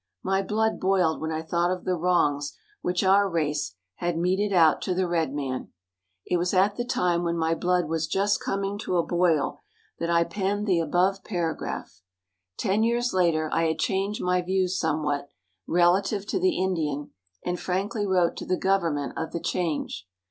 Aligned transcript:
My 0.23 0.41
blood 0.41 0.79
boiled 0.79 1.21
when 1.21 1.31
I 1.31 1.43
thought 1.43 1.69
of 1.69 1.85
the 1.85 1.93
wrongs 1.93 2.57
which 2.81 3.03
our 3.03 3.29
race 3.29 3.75
had 3.97 4.17
meted 4.17 4.51
out 4.51 4.81
to 4.81 4.95
the 4.95 5.07
red 5.07 5.31
man. 5.31 5.71
It 6.25 6.37
was 6.37 6.55
at 6.55 6.75
the 6.75 6.83
time 6.83 7.21
when 7.23 7.37
my 7.37 7.53
blood 7.53 7.87
was 7.87 8.07
just 8.07 8.43
coming 8.43 8.79
to 8.79 8.97
a 8.97 9.05
boil 9.05 9.59
that 9.99 10.09
I 10.09 10.23
penned 10.23 10.65
the 10.65 10.79
above 10.79 11.23
paragraph. 11.23 12.01
Ten 12.57 12.81
years 12.81 13.13
later 13.13 13.47
I 13.53 13.65
had 13.65 13.77
changed 13.77 14.23
my 14.23 14.41
views 14.41 14.75
somewhat, 14.79 15.29
relative 15.67 16.25
to 16.29 16.39
the 16.39 16.57
Indian, 16.57 17.11
and 17.45 17.59
frankly 17.59 18.07
wrote 18.07 18.35
to 18.37 18.45
the 18.47 18.57
government 18.57 19.13
of 19.17 19.31
the 19.33 19.39
change. 19.39 20.07